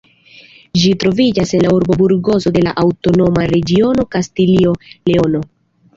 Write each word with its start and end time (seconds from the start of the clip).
Ĝi 0.83 0.93
troviĝas 1.03 1.51
en 1.57 1.61
la 1.65 1.73
urbo 1.75 1.97
Burgoso 2.01 2.53
de 2.55 2.65
la 2.69 2.73
aŭtonoma 2.85 3.47
regiono 3.55 4.07
Kastilio-Leono. 4.17 5.45